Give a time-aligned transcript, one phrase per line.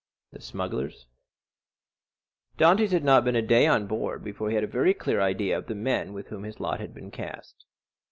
[0.31, 1.05] The Smugglers
[2.57, 5.55] Dantès had not been a day on board before he had a very clear idea
[5.55, 7.65] of the men with whom his lot had been cast.